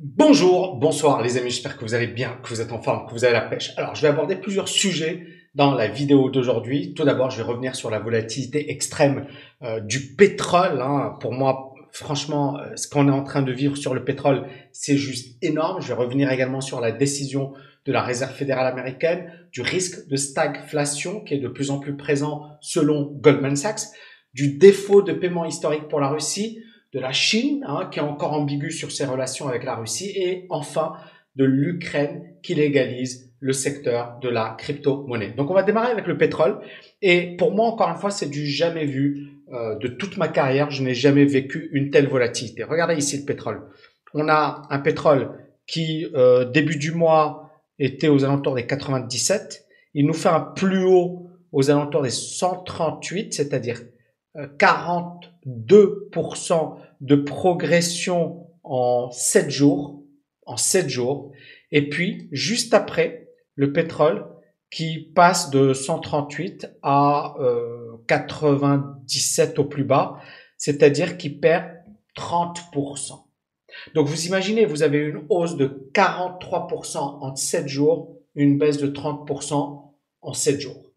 Bonjour, 0.00 0.76
bonsoir 0.76 1.22
les 1.22 1.38
amis, 1.38 1.50
j'espère 1.50 1.76
que 1.76 1.84
vous 1.84 1.92
allez 1.92 2.06
bien, 2.06 2.38
que 2.44 2.50
vous 2.50 2.60
êtes 2.60 2.70
en 2.70 2.80
forme, 2.80 3.08
que 3.08 3.10
vous 3.10 3.24
avez 3.24 3.32
la 3.32 3.40
pêche. 3.40 3.72
Alors, 3.76 3.96
je 3.96 4.02
vais 4.02 4.06
aborder 4.06 4.36
plusieurs 4.36 4.68
sujets 4.68 5.26
dans 5.56 5.74
la 5.74 5.88
vidéo 5.88 6.30
d'aujourd'hui. 6.30 6.94
Tout 6.94 7.02
d'abord, 7.02 7.32
je 7.32 7.38
vais 7.38 7.42
revenir 7.42 7.74
sur 7.74 7.90
la 7.90 7.98
volatilité 7.98 8.70
extrême 8.70 9.26
euh, 9.64 9.80
du 9.80 10.14
pétrole. 10.14 10.80
Hein. 10.82 11.16
Pour 11.20 11.32
moi, 11.32 11.74
franchement, 11.90 12.60
euh, 12.60 12.76
ce 12.76 12.86
qu'on 12.86 13.08
est 13.08 13.12
en 13.12 13.24
train 13.24 13.42
de 13.42 13.50
vivre 13.50 13.76
sur 13.76 13.92
le 13.92 14.04
pétrole, 14.04 14.46
c'est 14.70 14.96
juste 14.96 15.36
énorme. 15.42 15.82
Je 15.82 15.88
vais 15.88 15.94
revenir 15.94 16.30
également 16.30 16.60
sur 16.60 16.80
la 16.80 16.92
décision 16.92 17.52
de 17.84 17.90
la 17.90 18.02
Réserve 18.02 18.34
fédérale 18.34 18.68
américaine, 18.68 19.32
du 19.50 19.62
risque 19.62 20.06
de 20.06 20.14
stagflation 20.14 21.24
qui 21.24 21.34
est 21.34 21.40
de 21.40 21.48
plus 21.48 21.72
en 21.72 21.80
plus 21.80 21.96
présent 21.96 22.42
selon 22.60 23.16
Goldman 23.16 23.56
Sachs, 23.56 23.88
du 24.32 24.58
défaut 24.58 25.02
de 25.02 25.12
paiement 25.12 25.44
historique 25.44 25.88
pour 25.88 25.98
la 25.98 26.08
Russie, 26.08 26.62
de 26.92 27.00
la 27.00 27.12
Chine, 27.12 27.64
hein, 27.66 27.88
qui 27.90 27.98
est 27.98 28.02
encore 28.02 28.32
ambigu 28.32 28.70
sur 28.70 28.90
ses 28.90 29.04
relations 29.04 29.48
avec 29.48 29.64
la 29.64 29.76
Russie, 29.76 30.12
et 30.16 30.46
enfin 30.48 30.94
de 31.36 31.44
l'Ukraine 31.44 32.34
qui 32.42 32.54
légalise 32.54 33.32
le 33.40 33.52
secteur 33.52 34.18
de 34.20 34.28
la 34.28 34.56
crypto-monnaie. 34.58 35.32
Donc 35.36 35.50
on 35.50 35.54
va 35.54 35.62
démarrer 35.62 35.92
avec 35.92 36.06
le 36.06 36.18
pétrole. 36.18 36.60
Et 37.02 37.36
pour 37.36 37.52
moi, 37.52 37.66
encore 37.66 37.88
une 37.88 37.96
fois, 37.96 38.10
c'est 38.10 38.28
du 38.28 38.46
jamais 38.46 38.84
vu 38.84 39.28
euh, 39.52 39.76
de 39.76 39.88
toute 39.88 40.16
ma 40.16 40.28
carrière. 40.28 40.70
Je 40.70 40.82
n'ai 40.82 40.94
jamais 40.94 41.24
vécu 41.24 41.68
une 41.72 41.90
telle 41.90 42.08
volatilité. 42.08 42.64
Regardez 42.64 42.96
ici 42.96 43.18
le 43.18 43.24
pétrole. 43.24 43.62
On 44.14 44.28
a 44.28 44.62
un 44.70 44.78
pétrole 44.80 45.30
qui, 45.66 46.06
euh, 46.14 46.44
début 46.44 46.76
du 46.76 46.92
mois, 46.92 47.52
était 47.78 48.08
aux 48.08 48.24
alentours 48.24 48.56
des 48.56 48.66
97. 48.66 49.66
Il 49.94 50.06
nous 50.06 50.14
fait 50.14 50.28
un 50.28 50.40
plus 50.40 50.82
haut 50.82 51.30
aux 51.52 51.70
alentours 51.70 52.02
des 52.02 52.10
138, 52.10 53.34
c'est-à-dire 53.34 53.80
42% 54.38 56.76
de 57.00 57.16
progression 57.16 58.46
en 58.64 59.10
7 59.10 59.50
jours, 59.50 60.02
en 60.46 60.56
7 60.56 60.88
jours. 60.88 61.32
Et 61.72 61.88
puis, 61.88 62.28
juste 62.32 62.74
après, 62.74 63.28
le 63.54 63.72
pétrole 63.72 64.26
qui 64.70 65.10
passe 65.14 65.50
de 65.50 65.72
138 65.72 66.68
à 66.82 67.36
euh, 67.40 67.96
97 68.06 69.58
au 69.58 69.64
plus 69.64 69.84
bas, 69.84 70.18
c'est-à-dire 70.56 71.16
qui 71.16 71.30
perd 71.30 71.64
30%. 72.16 73.24
Donc 73.94 74.08
vous 74.08 74.26
imaginez, 74.26 74.66
vous 74.66 74.82
avez 74.82 74.98
une 74.98 75.24
hausse 75.28 75.56
de 75.56 75.90
43% 75.94 76.98
en 76.98 77.34
7 77.34 77.68
jours, 77.68 78.16
une 78.34 78.58
baisse 78.58 78.78
de 78.78 78.88
30% 78.88 79.92
en 80.20 80.32
7 80.32 80.60
jours. 80.60 80.92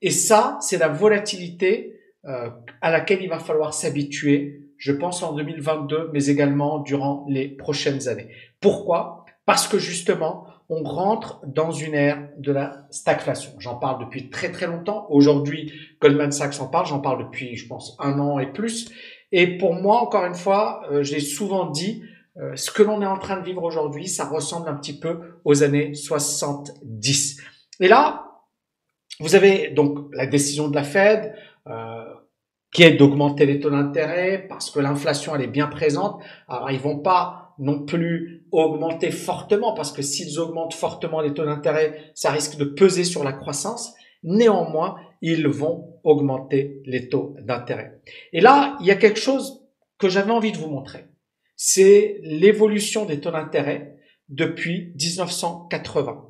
Et 0.00 0.10
ça, 0.10 0.58
c'est 0.60 0.78
la 0.78 0.88
volatilité 0.88 2.00
euh, 2.24 2.50
à 2.80 2.90
laquelle 2.90 3.22
il 3.22 3.28
va 3.28 3.38
falloir 3.38 3.74
s'habituer, 3.74 4.62
je 4.78 4.92
pense 4.92 5.22
en 5.22 5.32
2022, 5.34 6.10
mais 6.12 6.26
également 6.26 6.80
durant 6.80 7.24
les 7.28 7.48
prochaines 7.48 8.08
années. 8.08 8.28
Pourquoi? 8.60 9.24
Parce 9.44 9.66
que 9.66 9.78
justement, 9.78 10.46
on 10.68 10.82
rentre 10.84 11.40
dans 11.46 11.70
une 11.70 11.94
ère 11.94 12.28
de 12.38 12.52
la 12.52 12.86
stagflation. 12.90 13.52
J'en 13.58 13.76
parle 13.76 14.04
depuis 14.04 14.30
très 14.30 14.50
très 14.50 14.66
longtemps. 14.66 15.06
Aujourd'hui, 15.10 15.72
Goldman 16.00 16.32
Sachs 16.32 16.60
en 16.60 16.66
parle. 16.66 16.86
J'en 16.86 17.00
parle 17.00 17.24
depuis, 17.26 17.56
je 17.56 17.66
pense, 17.66 17.96
un 17.98 18.18
an 18.18 18.38
et 18.38 18.52
plus. 18.52 18.90
Et 19.32 19.58
pour 19.58 19.74
moi, 19.74 20.00
encore 20.00 20.24
une 20.24 20.34
fois, 20.34 20.82
euh, 20.90 21.02
j'ai 21.02 21.20
souvent 21.20 21.66
dit, 21.66 22.02
euh, 22.38 22.56
ce 22.56 22.70
que 22.70 22.82
l'on 22.82 23.02
est 23.02 23.06
en 23.06 23.18
train 23.18 23.38
de 23.38 23.44
vivre 23.44 23.62
aujourd'hui, 23.62 24.08
ça 24.08 24.24
ressemble 24.24 24.68
un 24.68 24.74
petit 24.74 24.98
peu 24.98 25.20
aux 25.44 25.62
années 25.62 25.94
70. 25.94 27.40
Et 27.80 27.88
là, 27.88 28.28
vous 29.20 29.34
avez 29.34 29.70
donc 29.70 30.08
la 30.12 30.26
décision 30.26 30.68
de 30.68 30.74
la 30.74 30.84
Fed, 30.84 31.34
qui 32.72 32.82
est 32.82 32.92
d'augmenter 32.92 33.46
les 33.46 33.60
taux 33.60 33.70
d'intérêt 33.70 34.46
parce 34.48 34.70
que 34.70 34.80
l'inflation 34.80 35.34
elle 35.34 35.42
est 35.42 35.46
bien 35.46 35.66
présente. 35.66 36.20
Alors 36.48 36.70
ils 36.70 36.80
vont 36.80 36.98
pas 36.98 37.54
non 37.58 37.84
plus 37.84 38.46
augmenter 38.50 39.10
fortement 39.10 39.74
parce 39.74 39.92
que 39.92 40.02
s'ils 40.02 40.38
augmentent 40.38 40.74
fortement 40.74 41.20
les 41.20 41.34
taux 41.34 41.44
d'intérêt, 41.44 42.12
ça 42.14 42.30
risque 42.30 42.56
de 42.56 42.64
peser 42.64 43.04
sur 43.04 43.24
la 43.24 43.32
croissance. 43.32 43.94
Néanmoins, 44.24 44.96
ils 45.20 45.46
vont 45.46 45.98
augmenter 46.04 46.80
les 46.84 47.08
taux 47.08 47.36
d'intérêt. 47.40 48.00
Et 48.32 48.40
là, 48.40 48.76
il 48.80 48.86
y 48.86 48.90
a 48.90 48.96
quelque 48.96 49.18
chose 49.18 49.64
que 49.98 50.08
j'avais 50.08 50.30
envie 50.30 50.52
de 50.52 50.58
vous 50.58 50.70
montrer. 50.70 51.06
C'est 51.56 52.20
l'évolution 52.22 53.04
des 53.04 53.20
taux 53.20 53.30
d'intérêt 53.30 53.96
depuis 54.28 54.94
1980. 54.98 56.28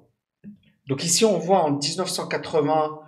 Donc 0.88 1.04
ici, 1.04 1.24
on 1.24 1.38
voit 1.38 1.62
en 1.62 1.78
1980 1.78 3.01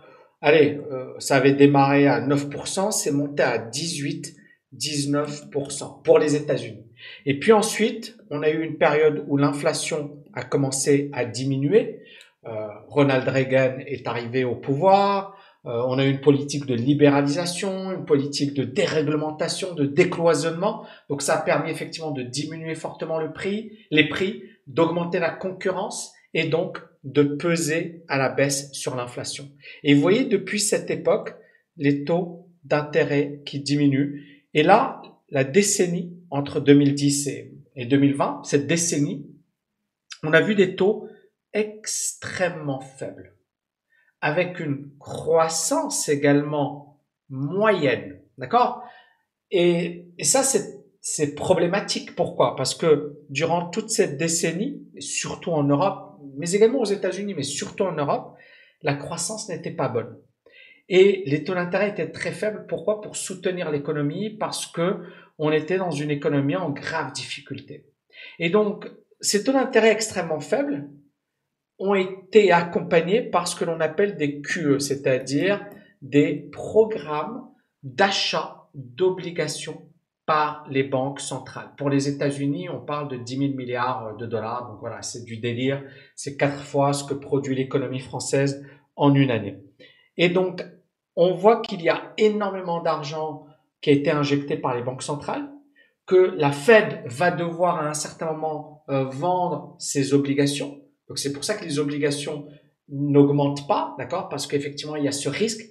allez, 0.45 0.79
euh, 0.93 1.15
ça 1.19 1.37
avait 1.37 1.55
démarré 1.55 2.07
à 2.07 2.21
9%, 2.21 2.93
c'est 2.93 3.11
monté 3.11 3.43
à 3.43 3.57
18, 3.57 4.37
19% 4.77 6.03
pour 6.03 6.19
les 6.19 6.37
États-Unis. 6.37 6.85
Et 7.25 7.39
puis 7.39 7.53
ensuite, 7.53 8.17
on 8.31 8.43
a 8.43 8.51
eu 8.51 8.63
une 8.63 8.77
période 8.77 9.25
où 9.27 9.39
l'inflation 9.39 10.19
a 10.35 10.45
commencé 10.45 11.11
à 11.15 11.25
diminuer. 11.25 12.01
Euh, 12.47 12.69
Ronald 12.89 13.27
Reagan 13.27 13.79
est 13.87 14.07
arrivé 14.07 14.45
au 14.45 14.55
pouvoir. 14.55 15.37
Euh, 15.65 15.83
on 15.87 15.99
a 15.99 16.05
eu 16.05 16.11
une 16.11 16.21
politique 16.21 16.67
de 16.67 16.75
libéralisation, 16.75 17.93
une 17.93 18.05
politique 18.05 18.53
de 18.53 18.65
déréglementation, 18.65 19.75
de 19.75 19.87
décloisonnement. 19.87 20.85
Donc 21.09 21.23
ça 21.23 21.37
a 21.37 21.41
permis 21.41 21.71
effectivement 21.71 22.11
de 22.11 22.23
diminuer 22.23 22.75
fortement 22.75 23.19
le 23.19 23.33
prix, 23.33 23.73
les 23.91 24.11
prix, 24.11 24.43
d'augmenter 24.67 25.21
la 25.21 25.31
concurrence 25.31 26.14
et 26.35 26.49
donc 26.49 26.79
de 27.05 27.23
peser 27.23 28.05
à 28.09 28.19
la 28.19 28.29
baisse 28.29 28.73
sur 28.73 28.97
l'inflation. 28.97 29.51
Et 29.83 29.95
vous 29.95 30.01
voyez, 30.01 30.25
depuis 30.25 30.61
cette 30.61 30.91
époque, 30.91 31.35
les 31.77 32.05
taux 32.05 32.49
d'intérêt 32.65 33.41
qui 33.45 33.61
diminuent. 33.61 34.23
Et 34.55 34.63
là, 34.63 35.03
la 35.31 35.45
décennie 35.45 36.17
entre 36.31 36.61
2010 36.61 37.29
et 37.77 37.87
2020, 37.87 38.43
cette 38.45 38.67
décennie, 38.67 39.27
on 40.23 40.33
a 40.33 40.41
vu 40.41 40.55
des 40.55 40.77
taux 40.77 41.09
extrêmement 41.53 42.81
faibles, 42.81 43.35
avec 44.21 44.59
une 44.61 44.91
croissance 44.99 46.09
également 46.09 47.01
moyenne. 47.29 48.21
D'accord? 48.39 48.83
Et, 49.51 50.09
ça, 50.23 50.43
c'est 50.43 50.84
problématique. 51.35 52.15
Pourquoi? 52.15 52.57
Parce 52.57 52.75
que 52.75 53.19
durant 53.29 53.69
toute 53.69 53.91
cette 53.91 54.17
décennie, 54.17 54.83
surtout 54.99 55.51
en 55.51 55.65
Europe, 55.65 56.19
mais 56.37 56.53
également 56.53 56.81
aux 56.81 56.87
États-Unis, 56.87 57.35
mais 57.35 57.43
surtout 57.43 57.85
en 57.85 57.93
Europe, 57.93 58.37
la 58.83 58.95
croissance 58.95 59.49
n'était 59.49 59.71
pas 59.71 59.89
bonne. 59.89 60.17
Et 60.89 61.23
les 61.27 61.45
taux 61.45 61.55
d'intérêt 61.55 61.91
étaient 61.91 62.11
très 62.11 62.33
faibles. 62.33 62.67
Pourquoi? 62.69 63.01
Pour 63.01 63.17
soutenir 63.17 63.71
l'économie, 63.71 64.31
parce 64.31 64.67
que 64.67 65.01
on 65.39 65.51
était 65.51 65.79
dans 65.79 65.91
une 65.91 66.11
économie 66.11 66.57
en 66.57 66.71
grave 66.71 67.13
difficulté. 67.13 67.87
Et 68.39 68.51
donc, 68.51 68.91
ces 69.21 69.45
taux 69.45 69.53
d'intérêt 69.53 69.91
extrêmement 69.91 70.41
faibles 70.41 70.89
ont 71.79 71.95
été 71.95 72.53
accompagnés 72.53 73.23
par 73.23 73.49
ce 73.49 73.57
que 73.57 73.65
l'on 73.65 73.81
appelle 73.81 74.17
des 74.17 74.41
QE, 74.41 74.79
c'est-à-dire 74.79 75.67
des 76.03 76.49
programmes 76.53 77.49
d'achat 77.83 78.69
d'obligations 78.75 79.91
par 80.27 80.65
les 80.71 80.83
banques 80.83 81.21
centrales. 81.21 81.71
Pour 81.77 81.91
les 81.91 82.09
États-Unis, 82.09 82.69
on 82.69 82.81
parle 82.81 83.09
de 83.09 83.17
10 83.17 83.39
000 83.39 83.53
milliards 83.55 84.17
de 84.17 84.27
dollars. 84.27 84.71
Donc 84.71 84.81
voilà, 84.81 85.03
c'est 85.03 85.25
du 85.25 85.37
délire. 85.37 85.83
C'est 86.15 86.37
quatre 86.37 86.63
fois 86.63 86.93
ce 86.93 87.05
que 87.05 87.15
produit 87.15 87.55
l'économie 87.55 88.01
française 88.01 88.65
en 88.97 89.15
une 89.15 89.31
année. 89.31 89.59
Et 90.17 90.29
donc, 90.29 90.65
on 91.17 91.35
voit 91.35 91.61
qu'il 91.61 91.83
y 91.83 91.89
a 91.89 92.13
énormément 92.17 92.83
d'argent 92.83 93.47
qui 93.81 93.91
a 93.91 93.93
été 93.93 94.11
injecté 94.11 94.57
par 94.57 94.75
les 94.75 94.83
banques 94.83 95.03
centrales, 95.03 95.51
que 96.07 96.35
la 96.37 96.53
Fed 96.53 97.03
va 97.07 97.31
devoir 97.31 97.77
à 97.77 97.89
un 97.89 97.95
certain 97.95 98.33
moment 98.33 98.83
euh, 98.89 99.05
vendre 99.05 99.77
ses 99.79 100.15
obligations. 100.15 100.81
Donc 101.09 101.19
c'est 101.19 101.33
pour 101.33 101.45
ça 101.45 101.55
que 101.55 101.65
les 101.65 101.79
obligations 101.79 102.47
n'augmentent 102.89 103.67
pas, 103.67 103.95
d'accord? 103.99 104.29
Parce 104.29 104.47
qu'effectivement, 104.47 104.97
il 104.97 105.05
y 105.05 105.09
a 105.09 105.13
ce 105.13 105.29
risque. 105.29 105.63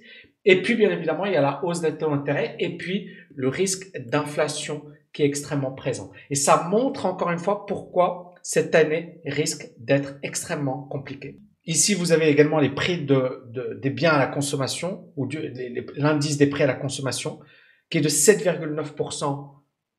Et 0.44 0.62
puis, 0.62 0.74
bien 0.74 0.90
évidemment, 0.90 1.24
il 1.24 1.32
y 1.32 1.36
a 1.36 1.40
la 1.40 1.64
hausse 1.64 1.80
des 1.80 1.96
taux 1.96 2.10
d'intérêt 2.10 2.56
et 2.58 2.76
puis 2.76 3.08
le 3.34 3.48
risque 3.48 3.90
d'inflation 3.98 4.84
qui 5.12 5.22
est 5.22 5.26
extrêmement 5.26 5.72
présent. 5.72 6.10
Et 6.30 6.34
ça 6.34 6.66
montre 6.68 7.06
encore 7.06 7.30
une 7.30 7.38
fois 7.38 7.66
pourquoi 7.66 8.34
cette 8.42 8.74
année 8.74 9.20
risque 9.24 9.70
d'être 9.78 10.16
extrêmement 10.22 10.82
compliquée. 10.82 11.38
Ici, 11.66 11.94
vous 11.94 12.12
avez 12.12 12.28
également 12.28 12.58
les 12.58 12.68
prix 12.68 13.04
de, 13.04 13.48
des 13.80 13.90
biens 13.90 14.12
à 14.12 14.18
la 14.18 14.26
consommation 14.26 15.08
ou 15.16 15.26
l'indice 15.96 16.36
des 16.36 16.46
prix 16.46 16.64
à 16.64 16.66
la 16.66 16.74
consommation 16.74 17.40
qui 17.88 17.98
est 17.98 18.02
de 18.02 18.08
7,9% 18.08 19.50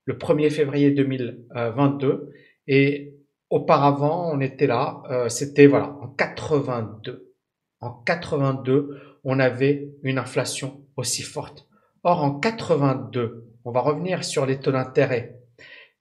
le 0.05 0.13
1er 0.13 0.51
février 0.51 0.91
2022 0.91 2.29
et 2.67 3.15
auparavant 3.49 4.31
on 4.31 4.39
était 4.41 4.67
là, 4.67 5.01
euh, 5.09 5.29
c'était 5.29 5.65
voilà 5.65 5.97
en 6.01 6.07
82. 6.07 7.33
En 7.81 7.91
82, 7.91 9.19
on 9.23 9.39
avait 9.39 9.89
une 10.03 10.19
inflation 10.19 10.85
aussi 10.97 11.23
forte. 11.23 11.64
Or, 12.07 12.23
en 12.23 12.39
82, 12.39 13.49
on 13.65 13.71
va 13.71 13.81
revenir 13.81 14.23
sur 14.23 14.45
les 14.45 14.59
taux 14.59 14.71
d'intérêt. 14.71 15.41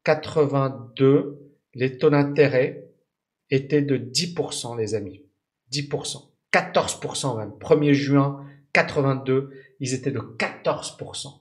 82, 0.05 1.57
les 1.73 1.97
taux 1.97 2.11
d'intérêt 2.11 2.91
étaient 3.49 3.81
de 3.81 3.97
10%, 3.97 4.77
les 4.77 4.95
amis. 4.95 5.25
10%. 5.73 6.31
14% 6.53 7.39
même. 7.39 7.53
1er 7.53 7.95
juin 7.95 8.47
82, 8.75 9.51
ils 9.81 9.95
étaient 9.95 10.11
de 10.11 10.19
14%. 10.19 11.41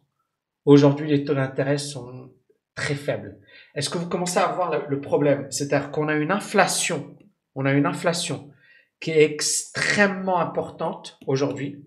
Aujourd'hui, 0.64 1.10
les 1.10 1.26
taux 1.26 1.36
d'intérêt 1.36 1.78
sont 1.78 2.32
très 2.74 2.96
faible. 2.96 3.42
Est-ce 3.76 3.90
que 3.90 3.98
vous 3.98 4.08
commencez 4.08 4.40
à 4.40 4.48
voir 4.48 4.88
le 4.88 5.02
problème? 5.02 5.46
C'est-à-dire 5.52 5.92
qu'on 5.92 6.08
a 6.08 6.16
une 6.16 6.32
inflation, 6.32 7.18
on 7.54 7.66
a 7.66 7.74
une 7.74 7.86
inflation 7.86 8.50
qui 9.02 9.12
est 9.12 9.24
extrêmement 9.24 10.40
importante 10.40 11.20
aujourd'hui, 11.28 11.84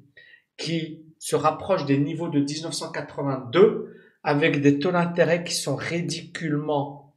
qui 0.59 1.06
se 1.19 1.37
rapproche 1.37 1.87
des 1.87 1.99
niveaux 1.99 2.29
de 2.29 2.41
1982 2.41 3.95
avec 4.23 4.61
des 4.61 4.79
taux 4.79 4.93
d'intérêt 4.93 5.45
qui 5.45 5.55
sont 5.55 5.77
ridiculement 5.77 7.15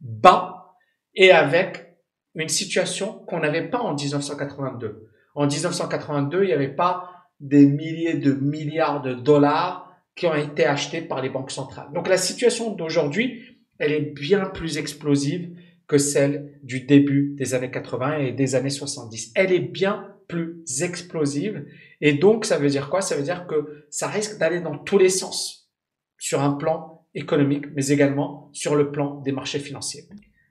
bas 0.00 0.74
et 1.14 1.30
avec 1.30 1.96
une 2.34 2.48
situation 2.48 3.12
qu'on 3.26 3.40
n'avait 3.40 3.68
pas 3.68 3.78
en 3.78 3.94
1982. 3.94 5.10
En 5.34 5.46
1982, 5.46 6.44
il 6.44 6.46
n'y 6.46 6.52
avait 6.52 6.68
pas 6.68 7.10
des 7.40 7.66
milliers 7.66 8.14
de 8.14 8.32
milliards 8.32 9.02
de 9.02 9.14
dollars 9.14 9.90
qui 10.14 10.26
ont 10.26 10.34
été 10.34 10.64
achetés 10.64 11.02
par 11.02 11.20
les 11.20 11.28
banques 11.28 11.50
centrales. 11.50 11.88
Donc 11.94 12.08
la 12.08 12.16
situation 12.16 12.72
d'aujourd'hui, 12.74 13.42
elle 13.78 13.92
est 13.92 14.14
bien 14.14 14.46
plus 14.46 14.78
explosive 14.78 15.50
que 15.86 15.98
celle 15.98 16.58
du 16.62 16.80
début 16.80 17.34
des 17.36 17.54
années 17.54 17.70
80 17.70 18.18
et 18.18 18.32
des 18.32 18.54
années 18.54 18.70
70. 18.70 19.32
Elle 19.34 19.52
est 19.52 19.60
bien 19.60 20.15
plus 20.28 20.64
explosive 20.82 21.64
et 22.00 22.14
donc 22.14 22.44
ça 22.44 22.58
veut 22.58 22.68
dire 22.68 22.90
quoi? 22.90 23.00
Ça 23.00 23.16
veut 23.16 23.22
dire 23.22 23.46
que 23.46 23.86
ça 23.90 24.08
risque 24.08 24.38
d'aller 24.38 24.60
dans 24.60 24.78
tous 24.78 24.98
les 24.98 25.08
sens 25.08 25.70
sur 26.18 26.40
un 26.40 26.52
plan 26.52 27.06
économique, 27.14 27.66
mais 27.74 27.88
également 27.88 28.50
sur 28.52 28.74
le 28.74 28.90
plan 28.90 29.20
des 29.20 29.32
marchés 29.32 29.58
financiers. 29.58 30.04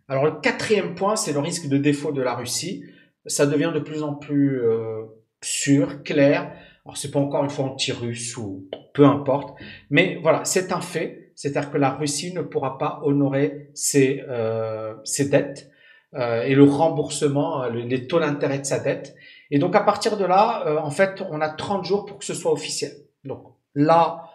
Alors 0.08 0.26
le 0.26 0.40
quatrième 0.40 0.96
point, 0.96 1.16
c'est 1.16 1.34
le 1.34 1.40
risque 1.40 1.68
de 1.68 1.78
défaut 1.78 2.12
de 2.12 2.22
la 2.22 2.36
Russie. 2.36 2.84
Ça 3.26 3.46
devient 3.46 3.72
de 3.74 3.80
plus 3.80 4.04
en 4.04 4.14
plus 4.14 4.64
euh, 4.64 5.04
sûr, 5.44 6.04
clair. 6.04 6.52
Alors 6.86 6.98
c'est 6.98 7.12
pas 7.12 7.20
encore 7.20 7.44
une 7.44 7.50
fois 7.50 7.66
anti-russe 7.66 8.38
ou 8.38 8.68
peu 8.94 9.06
importe, 9.06 9.60
mais 9.90 10.20
voilà, 10.22 10.46
c'est 10.46 10.72
un 10.72 10.82
fait. 10.82 11.32
C'est-à-dire 11.36 11.72
que 11.72 11.78
la 11.78 11.92
Russie 11.92 12.34
ne 12.34 12.42
pourra 12.42 12.78
pas 12.78 13.02
honorer 13.04 13.70
ses, 13.74 14.24
euh, 14.30 14.94
ses 15.04 15.28
dettes 15.30 15.70
euh, 16.14 16.44
et 16.44 16.56
le 16.56 16.64
remboursement, 16.64 17.64
euh, 17.64 17.70
les 17.70 18.08
taux 18.08 18.20
d'intérêt 18.20 18.60
de 18.60 18.66
sa 18.66 18.80
dette. 18.80 19.16
Et 19.52 19.60
donc 19.60 19.76
à 19.76 19.82
partir 19.82 20.18
de 20.18 20.26
là, 20.26 20.64
euh, 20.68 20.78
en 20.80 20.90
fait, 20.90 21.24
on 21.30 21.42
a 21.42 21.50
30 21.50 21.86
jours 21.86 22.06
pour 22.06 22.18
que 22.18 22.26
ce 22.26 22.34
soit 22.34 22.52
officiel. 22.52 22.92
Donc 23.24 23.44
là, 23.74 24.30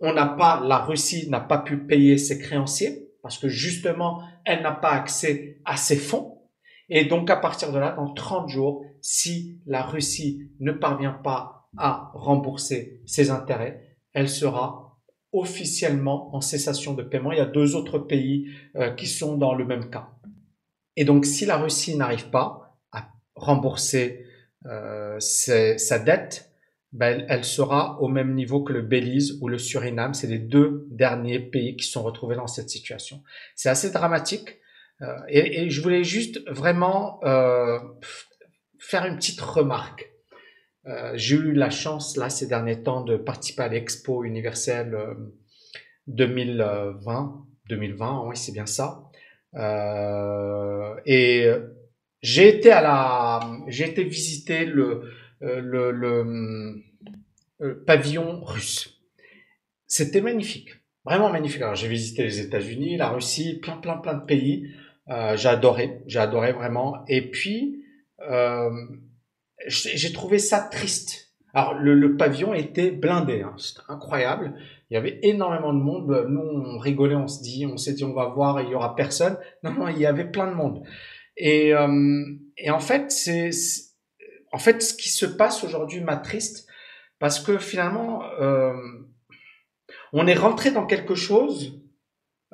on 0.00 0.12
n'a 0.12 0.26
pas, 0.26 0.62
la 0.64 0.78
Russie 0.78 1.28
n'a 1.28 1.40
pas 1.40 1.58
pu 1.58 1.78
payer 1.78 2.18
ses 2.18 2.38
créanciers 2.38 3.10
parce 3.22 3.38
que 3.38 3.48
justement, 3.48 4.22
elle 4.44 4.62
n'a 4.62 4.72
pas 4.72 4.90
accès 4.90 5.60
à 5.64 5.76
ses 5.76 5.96
fonds. 5.96 6.38
Et 6.88 7.04
donc, 7.04 7.30
à 7.30 7.36
partir 7.36 7.72
de 7.72 7.78
là, 7.78 7.92
dans 7.92 8.12
30 8.12 8.48
jours, 8.48 8.84
si 9.00 9.60
la 9.66 9.82
Russie 9.82 10.50
ne 10.58 10.72
parvient 10.72 11.12
pas 11.12 11.68
à 11.76 12.10
rembourser 12.14 13.00
ses 13.06 13.30
intérêts, 13.30 13.96
elle 14.12 14.28
sera 14.28 14.98
officiellement 15.32 16.34
en 16.34 16.40
cessation 16.40 16.94
de 16.94 17.02
paiement. 17.02 17.30
Il 17.30 17.38
y 17.38 17.42
a 17.42 17.46
deux 17.46 17.76
autres 17.76 17.98
pays 17.98 18.50
euh, 18.76 18.90
qui 18.90 19.06
sont 19.06 19.36
dans 19.36 19.54
le 19.54 19.64
même 19.64 19.88
cas. 19.88 20.08
Et 20.96 21.04
donc, 21.04 21.24
si 21.24 21.46
la 21.46 21.58
Russie 21.58 21.96
n'arrive 21.96 22.30
pas 22.30 22.59
rembourser 23.40 24.26
euh, 24.66 25.18
sa 25.18 25.98
dette, 25.98 26.52
ben, 26.92 27.24
elle 27.28 27.44
sera 27.44 28.00
au 28.00 28.08
même 28.08 28.34
niveau 28.34 28.62
que 28.62 28.72
le 28.72 28.82
Belize 28.82 29.38
ou 29.40 29.48
le 29.48 29.58
Suriname. 29.58 30.14
C'est 30.14 30.26
les 30.26 30.38
deux 30.38 30.86
derniers 30.90 31.38
pays 31.38 31.76
qui 31.76 31.86
sont 31.86 32.02
retrouvés 32.02 32.36
dans 32.36 32.46
cette 32.46 32.68
situation. 32.68 33.22
C'est 33.54 33.68
assez 33.68 33.90
dramatique. 33.90 34.58
Euh, 35.02 35.16
et, 35.28 35.70
je 35.70 35.80
voulais 35.80 36.04
juste 36.04 36.40
vraiment 36.48 37.20
euh, 37.24 37.78
faire 38.78 39.06
une 39.06 39.16
petite 39.16 39.40
remarque. 39.40 40.06
J'ai 41.14 41.36
eu 41.36 41.52
la 41.52 41.70
chance 41.70 42.16
là 42.16 42.30
ces 42.30 42.48
derniers 42.48 42.82
temps 42.82 43.02
de 43.02 43.16
participer 43.16 43.62
à 43.62 43.68
l'Expo 43.68 44.24
universelle 44.24 44.98
2020. 46.08 47.46
2020, 47.68 48.24
oui 48.26 48.36
c'est 48.36 48.50
bien 48.50 48.66
ça. 48.66 49.04
Et 51.06 51.48
j'ai 52.22 52.48
été 52.48 52.70
à 52.70 52.82
la, 52.82 53.40
j'ai 53.68 53.88
été 53.88 54.04
visiter 54.04 54.64
le 54.64 55.10
euh, 55.42 55.60
le, 55.60 55.90
le 55.90 56.82
euh, 57.62 57.84
pavillon 57.86 58.44
russe. 58.44 59.00
C'était 59.86 60.20
magnifique, 60.20 60.70
vraiment 61.04 61.30
magnifique. 61.30 61.62
Alors 61.62 61.74
j'ai 61.74 61.88
visité 61.88 62.22
les 62.22 62.40
États-Unis, 62.40 62.96
la 62.96 63.08
Russie, 63.08 63.58
plein 63.60 63.76
plein 63.76 63.96
plein 63.96 64.14
de 64.14 64.24
pays. 64.24 64.70
Euh, 65.08 65.36
j'ai 65.36 65.48
adoré, 65.48 66.02
j'ai 66.06 66.18
adoré 66.18 66.52
vraiment. 66.52 67.04
Et 67.08 67.30
puis 67.30 67.84
euh, 68.28 68.70
j'ai 69.66 70.12
trouvé 70.12 70.38
ça 70.38 70.60
triste. 70.60 71.34
Alors 71.52 71.74
le, 71.74 71.94
le 71.94 72.16
pavillon 72.16 72.54
était 72.54 72.92
blindé, 72.92 73.42
hein. 73.42 73.54
c'était 73.58 73.80
incroyable. 73.88 74.54
Il 74.90 74.94
y 74.94 74.96
avait 74.96 75.18
énormément 75.22 75.72
de 75.72 75.80
monde. 75.80 76.26
Nous 76.28 76.40
on 76.40 76.78
rigolait, 76.78 77.16
on 77.16 77.28
se 77.28 77.42
dit, 77.42 77.66
on 77.66 77.76
s'est 77.76 77.94
dit 77.94 78.04
on 78.04 78.12
va 78.12 78.26
voir, 78.26 78.60
il 78.60 78.68
y 78.68 78.74
aura 78.74 78.94
personne. 78.94 79.36
Non 79.64 79.72
non, 79.72 79.88
il 79.88 79.98
y 79.98 80.06
avait 80.06 80.30
plein 80.30 80.46
de 80.46 80.54
monde. 80.54 80.84
Et, 81.42 81.74
euh, 81.74 82.24
et 82.56 82.70
en 82.70 82.80
fait 82.80 83.10
c'est 83.10 83.50
en 84.52 84.58
fait, 84.58 84.82
ce 84.82 84.94
qui 84.94 85.08
se 85.08 85.26
passe 85.26 85.64
aujourd'hui 85.64 86.00
m'attriste 86.00 86.66
parce 87.18 87.40
que 87.40 87.58
finalement, 87.58 88.24
euh, 88.40 88.72
on 90.12 90.26
est 90.26 90.34
rentré 90.34 90.70
dans 90.70 90.86
quelque 90.86 91.14
chose 91.14 91.80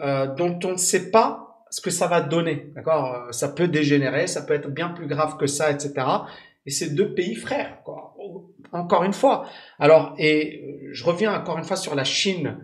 euh, 0.00 0.26
dont 0.26 0.58
on 0.64 0.72
ne 0.72 0.76
sait 0.76 1.10
pas 1.10 1.64
ce 1.70 1.80
que 1.80 1.90
ça 1.90 2.06
va 2.06 2.20
donner. 2.20 2.70
D'accord? 2.74 3.28
Ça 3.32 3.48
peut 3.48 3.68
dégénérer, 3.68 4.26
ça 4.26 4.42
peut 4.42 4.54
être 4.54 4.70
bien 4.70 4.88
plus 4.88 5.06
grave 5.06 5.36
que 5.36 5.46
ça, 5.46 5.70
etc. 5.70 5.94
Et 6.66 6.70
c'est 6.70 6.94
deux 6.94 7.14
pays 7.14 7.34
frères. 7.34 7.78
Encore 8.72 9.04
une 9.04 9.12
fois. 9.12 9.48
Alors, 9.78 10.14
et 10.18 10.88
je 10.90 11.04
reviens 11.04 11.32
encore 11.34 11.58
une 11.58 11.64
fois 11.64 11.76
sur 11.76 11.94
la 11.94 12.04
Chine 12.04 12.58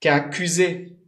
qui 0.00 0.08
a 0.08 0.14
accusé, 0.14 0.98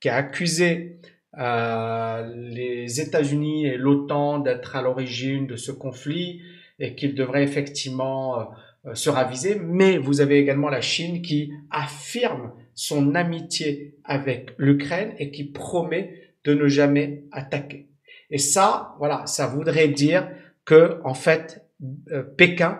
qui 0.00 0.08
a 0.08 0.16
accusé 0.16 1.00
euh, 1.38 2.32
les 2.34 3.00
États-Unis 3.00 3.66
et 3.66 3.76
l'OTAN 3.76 4.40
d'être 4.40 4.76
à 4.76 4.82
l'origine 4.82 5.46
de 5.46 5.56
ce 5.56 5.70
conflit 5.70 6.42
et 6.78 6.94
qu'il 6.94 7.14
devrait 7.14 7.44
effectivement 7.44 8.40
euh, 8.84 8.94
se 8.94 9.08
raviser. 9.10 9.56
Mais 9.56 9.98
vous 9.98 10.20
avez 10.20 10.38
également 10.38 10.68
la 10.68 10.80
Chine 10.80 11.22
qui 11.22 11.52
affirme 11.70 12.52
son 12.74 13.14
amitié 13.14 13.96
avec 14.04 14.52
l'Ukraine 14.58 15.12
et 15.18 15.30
qui 15.30 15.44
promet 15.44 16.32
de 16.44 16.54
ne 16.54 16.66
jamais 16.68 17.24
attaquer. 17.32 17.88
Et 18.30 18.38
ça, 18.38 18.94
voilà, 18.98 19.26
ça 19.26 19.46
voudrait 19.46 19.88
dire 19.88 20.28
que 20.64 21.00
en 21.04 21.14
fait, 21.14 21.64
euh, 22.10 22.22
Pékin 22.22 22.78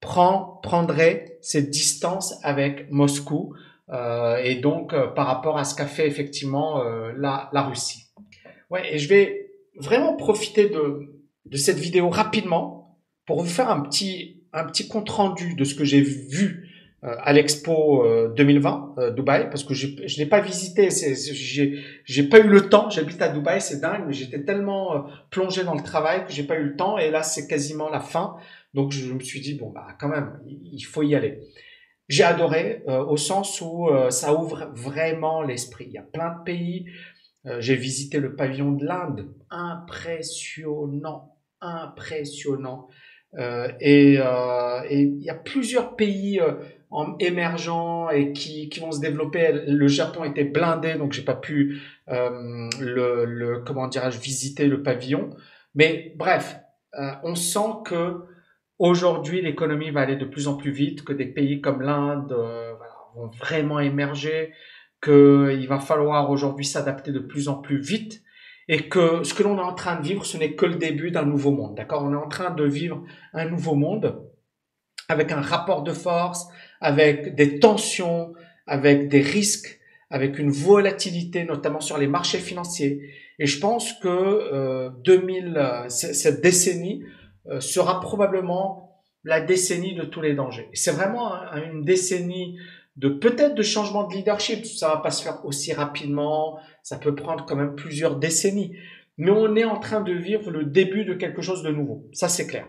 prend, 0.00 0.60
prendrait 0.62 1.38
ses 1.42 1.62
distances 1.62 2.38
avec 2.42 2.90
Moscou 2.90 3.54
et 3.92 4.56
donc 4.56 4.92
euh, 4.92 5.06
par 5.06 5.26
rapport 5.26 5.58
à 5.58 5.64
ce 5.64 5.74
qu'a 5.74 5.86
fait 5.86 6.06
effectivement 6.06 6.82
la, 7.16 7.48
la 7.52 7.62
Russie. 7.62 8.04
Ouais, 8.70 8.94
et 8.94 8.98
je 8.98 9.08
vais 9.08 9.50
vraiment 9.76 10.14
profiter 10.16 10.68
de, 10.68 11.22
de 11.46 11.56
cette 11.56 11.78
vidéo 11.78 12.10
rapidement 12.10 12.98
pour 13.26 13.40
vous 13.40 13.48
faire 13.48 13.70
un 13.70 13.80
petit, 13.80 14.42
un 14.52 14.64
petit 14.64 14.88
compte 14.88 15.08
rendu 15.08 15.54
de 15.54 15.64
ce 15.64 15.74
que 15.74 15.84
j'ai 15.84 16.00
vu 16.00 16.68
euh, 17.04 17.14
à 17.20 17.32
l'expo 17.32 18.04
2020 18.36 18.94
euh, 18.98 19.02
euh, 19.02 19.10
Dubaï 19.12 19.48
parce 19.50 19.62
que 19.62 19.72
je 19.72 19.86
je 20.04 20.18
l'ai 20.18 20.26
pas 20.26 20.40
visité 20.40 20.88
j'ai 20.90 21.78
j'ai 22.04 22.22
pas 22.24 22.40
eu 22.40 22.48
le 22.48 22.68
temps. 22.68 22.90
J'habite 22.90 23.22
à 23.22 23.28
Dubaï 23.28 23.60
c'est 23.60 23.80
dingue 23.80 24.02
mais 24.08 24.12
j'étais 24.12 24.42
tellement 24.42 25.06
plongé 25.30 25.62
dans 25.62 25.76
le 25.76 25.82
travail 25.84 26.26
que 26.26 26.32
j'ai 26.32 26.42
pas 26.42 26.58
eu 26.58 26.64
le 26.64 26.76
temps. 26.76 26.98
Et 26.98 27.12
là 27.12 27.22
c'est 27.22 27.46
quasiment 27.46 27.88
la 27.88 28.00
fin. 28.00 28.34
Donc 28.74 28.90
je 28.90 29.12
me 29.12 29.20
suis 29.20 29.40
dit 29.40 29.54
bon 29.54 29.70
bah 29.70 29.86
quand 30.00 30.08
même 30.08 30.40
il 30.44 30.82
faut 30.82 31.04
y 31.04 31.14
aller 31.14 31.38
j'ai 32.08 32.24
adoré 32.24 32.82
au 32.86 33.16
sens 33.16 33.60
où 33.60 33.88
ça 34.10 34.34
ouvre 34.34 34.70
vraiment 34.74 35.42
l'esprit. 35.42 35.84
Il 35.88 35.92
y 35.92 35.98
a 35.98 36.02
plein 36.02 36.38
de 36.38 36.42
pays. 36.42 36.86
J'ai 37.58 37.76
visité 37.76 38.18
le 38.18 38.34
pavillon 38.34 38.72
de 38.72 38.84
l'Inde. 38.84 39.28
Impressionnant. 39.50 41.36
Impressionnant. 41.60 42.88
Euh, 43.36 43.68
euh, 43.82 44.82
et 44.88 45.02
il 45.02 45.22
y 45.22 45.30
a 45.30 45.34
plusieurs 45.34 45.96
pays 45.96 46.40
euh, 46.40 46.54
en, 46.90 47.16
émergents 47.18 48.08
et 48.08 48.32
qui, 48.32 48.68
qui 48.68 48.80
vont 48.80 48.92
se 48.92 49.00
développer. 49.00 49.64
Le 49.66 49.88
Japon 49.88 50.24
était 50.24 50.44
blindé, 50.44 50.94
donc 50.94 51.12
j'ai 51.12 51.24
pas 51.24 51.34
pu 51.34 51.80
le, 52.08 53.24
le, 53.24 53.58
comment 53.60 53.86
dirais-je 53.86 54.18
visiter 54.18 54.66
le 54.66 54.82
pavillon. 54.82 55.30
Mais 55.74 56.14
bref, 56.16 56.56
on 57.22 57.34
sent 57.34 57.82
que 57.84 58.24
aujourd'hui 58.78 59.42
l'économie 59.42 59.90
va 59.90 60.00
aller 60.00 60.16
de 60.16 60.24
plus 60.24 60.48
en 60.48 60.56
plus 60.56 60.70
vite, 60.70 61.04
que 61.04 61.12
des 61.12 61.26
pays 61.26 61.60
comme 61.60 61.82
l'Inde 61.82 62.32
voilà, 62.32 62.94
vont 63.14 63.28
vraiment 63.38 63.80
émerger, 63.80 64.52
qu'il 65.02 65.66
va 65.68 65.78
falloir 65.78 66.30
aujourd'hui 66.30 66.64
s'adapter 66.64 67.12
de 67.12 67.20
plus 67.20 67.48
en 67.48 67.54
plus 67.54 67.80
vite 67.80 68.22
et 68.68 68.88
que 68.88 69.24
ce 69.24 69.32
que 69.32 69.42
l'on 69.42 69.58
est 69.58 69.62
en 69.62 69.74
train 69.74 69.96
de 69.96 70.06
vivre, 70.06 70.24
ce 70.24 70.36
n'est 70.36 70.54
que 70.54 70.66
le 70.66 70.74
début 70.74 71.10
d'un 71.10 71.24
nouveau 71.24 71.50
monde. 71.50 71.74
D'accord? 71.74 72.04
On 72.04 72.12
est 72.12 72.16
en 72.16 72.28
train 72.28 72.50
de 72.50 72.64
vivre 72.64 73.02
un 73.32 73.46
nouveau 73.46 73.74
monde 73.74 74.22
avec 75.08 75.32
un 75.32 75.40
rapport 75.40 75.82
de 75.82 75.92
force, 75.92 76.46
avec 76.80 77.34
des 77.34 77.60
tensions, 77.60 78.34
avec 78.66 79.08
des 79.08 79.22
risques, 79.22 79.80
avec 80.10 80.38
une 80.38 80.50
volatilité, 80.50 81.44
notamment 81.44 81.80
sur 81.80 81.96
les 81.96 82.06
marchés 82.06 82.38
financiers. 82.38 83.10
Et 83.38 83.46
je 83.46 83.58
pense 83.58 83.94
que 83.94 84.08
euh, 84.08 84.90
2000, 85.04 85.54
euh, 85.56 85.88
cette 85.88 86.42
décennie 86.42 87.02
euh, 87.04 87.27
sera 87.60 88.00
probablement 88.00 89.02
la 89.24 89.40
décennie 89.40 89.94
de 89.94 90.04
tous 90.04 90.20
les 90.20 90.34
dangers. 90.34 90.68
C'est 90.72 90.92
vraiment 90.92 91.32
une 91.54 91.84
décennie 91.84 92.58
de 92.96 93.08
peut-être 93.08 93.54
de 93.54 93.62
changement 93.62 94.04
de 94.04 94.14
leadership. 94.14 94.66
Ça 94.66 94.88
va 94.88 94.96
pas 94.98 95.10
se 95.10 95.22
faire 95.22 95.44
aussi 95.44 95.72
rapidement. 95.72 96.58
Ça 96.82 96.98
peut 96.98 97.14
prendre 97.14 97.46
quand 97.46 97.56
même 97.56 97.74
plusieurs 97.74 98.16
décennies. 98.16 98.76
Mais 99.16 99.30
on 99.30 99.54
est 99.56 99.64
en 99.64 99.78
train 99.78 100.00
de 100.00 100.12
vivre 100.12 100.50
le 100.50 100.64
début 100.64 101.04
de 101.04 101.14
quelque 101.14 101.42
chose 101.42 101.62
de 101.62 101.70
nouveau. 101.70 102.08
Ça, 102.12 102.28
c'est 102.28 102.46
clair. 102.46 102.66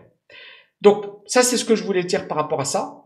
Donc, 0.80 1.04
ça, 1.26 1.42
c'est 1.42 1.56
ce 1.56 1.64
que 1.64 1.74
je 1.74 1.84
voulais 1.84 2.04
dire 2.04 2.28
par 2.28 2.36
rapport 2.36 2.60
à 2.60 2.64
ça. 2.64 3.02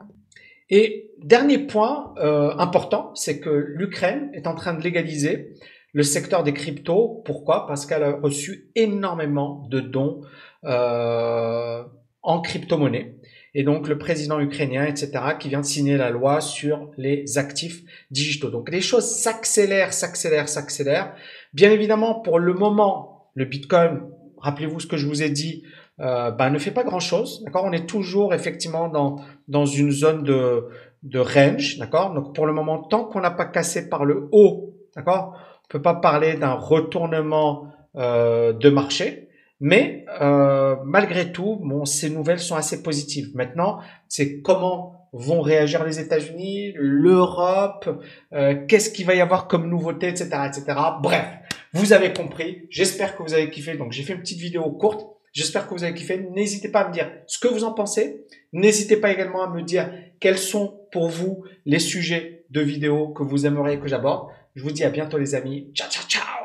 Et 0.70 1.10
dernier 1.18 1.58
point 1.58 2.14
euh, 2.18 2.54
important, 2.58 3.14
c'est 3.14 3.40
que 3.40 3.50
l'Ukraine 3.50 4.30
est 4.32 4.46
en 4.46 4.54
train 4.54 4.74
de 4.74 4.82
légaliser 4.82 5.54
le 5.94 6.02
secteur 6.02 6.42
des 6.42 6.52
cryptos. 6.52 7.22
Pourquoi? 7.24 7.66
Parce 7.66 7.86
qu'elle 7.86 8.02
a 8.02 8.12
reçu 8.12 8.70
énormément 8.74 9.66
de 9.70 9.80
dons 9.80 10.20
euh, 10.64 11.82
en 12.22 12.40
crypto-monnaie. 12.42 13.16
Et 13.54 13.62
donc 13.62 13.86
le 13.86 13.96
président 13.96 14.40
ukrainien, 14.40 14.84
etc., 14.84 15.12
qui 15.38 15.48
vient 15.48 15.60
de 15.60 15.64
signer 15.64 15.96
la 15.96 16.10
loi 16.10 16.40
sur 16.40 16.90
les 16.96 17.38
actifs 17.38 17.82
digitaux. 18.10 18.50
Donc 18.50 18.68
les 18.70 18.80
choses 18.80 19.08
s'accélèrent, 19.08 19.92
s'accélèrent, 19.92 20.48
s'accélèrent. 20.48 21.14
Bien 21.52 21.70
évidemment, 21.70 22.20
pour 22.20 22.40
le 22.40 22.52
moment, 22.52 23.30
le 23.34 23.44
Bitcoin, 23.44 24.02
rappelez-vous 24.38 24.80
ce 24.80 24.88
que 24.88 24.96
je 24.96 25.06
vous 25.06 25.22
ai 25.22 25.30
dit, 25.30 25.62
euh, 26.00 26.32
ben, 26.32 26.50
ne 26.50 26.58
fait 26.58 26.72
pas 26.72 26.82
grand-chose. 26.82 27.44
D'accord? 27.44 27.64
On 27.64 27.72
est 27.72 27.86
toujours 27.86 28.34
effectivement 28.34 28.88
dans, 28.88 29.20
dans 29.46 29.66
une 29.66 29.92
zone 29.92 30.24
de, 30.24 30.66
de 31.04 31.20
range. 31.20 31.78
D'accord? 31.78 32.12
Donc 32.12 32.34
pour 32.34 32.46
le 32.46 32.52
moment, 32.52 32.82
tant 32.82 33.04
qu'on 33.04 33.20
n'a 33.20 33.30
pas 33.30 33.46
cassé 33.46 33.88
par 33.88 34.04
le 34.04 34.28
haut, 34.32 34.74
d'accord? 34.96 35.38
On 35.64 35.68
peut 35.68 35.82
pas 35.82 35.94
parler 35.94 36.34
d'un 36.34 36.54
retournement 36.54 37.72
euh, 37.96 38.52
de 38.52 38.70
marché. 38.70 39.28
Mais 39.60 40.04
euh, 40.20 40.76
malgré 40.84 41.32
tout, 41.32 41.60
bon, 41.62 41.84
ces 41.84 42.10
nouvelles 42.10 42.40
sont 42.40 42.56
assez 42.56 42.82
positives. 42.82 43.30
Maintenant, 43.34 43.78
c'est 44.08 44.40
comment 44.40 45.08
vont 45.12 45.40
réagir 45.40 45.84
les 45.84 46.00
États-Unis, 46.00 46.72
l'Europe, 46.74 47.88
euh, 48.32 48.66
qu'est-ce 48.66 48.90
qu'il 48.90 49.06
va 49.06 49.14
y 49.14 49.20
avoir 49.20 49.46
comme 49.46 49.70
nouveauté, 49.70 50.08
etc., 50.08 50.28
etc. 50.46 50.78
Bref, 51.00 51.26
vous 51.72 51.92
avez 51.92 52.12
compris. 52.12 52.66
J'espère 52.68 53.16
que 53.16 53.22
vous 53.22 53.32
avez 53.32 53.48
kiffé. 53.48 53.76
Donc, 53.76 53.92
j'ai 53.92 54.02
fait 54.02 54.14
une 54.14 54.20
petite 54.20 54.40
vidéo 54.40 54.68
courte. 54.72 55.06
J'espère 55.32 55.68
que 55.68 55.74
vous 55.74 55.84
avez 55.84 55.94
kiffé. 55.94 56.18
N'hésitez 56.34 56.68
pas 56.68 56.80
à 56.80 56.88
me 56.88 56.92
dire 56.92 57.10
ce 57.26 57.38
que 57.38 57.48
vous 57.48 57.64
en 57.64 57.72
pensez. 57.72 58.26
N'hésitez 58.52 58.96
pas 58.96 59.12
également 59.12 59.42
à 59.42 59.50
me 59.50 59.62
dire 59.62 59.90
quels 60.20 60.38
sont 60.38 60.80
pour 60.90 61.08
vous 61.08 61.44
les 61.64 61.78
sujets 61.78 62.44
de 62.50 62.60
vidéos 62.60 63.08
que 63.08 63.22
vous 63.22 63.46
aimeriez 63.46 63.78
que 63.78 63.88
j'aborde. 63.88 64.28
Je 64.54 64.62
vous 64.62 64.70
dis 64.70 64.84
à 64.84 64.90
bientôt 64.90 65.18
les 65.18 65.34
amis. 65.34 65.70
Ciao, 65.74 65.88
ciao, 65.90 66.04
ciao 66.06 66.43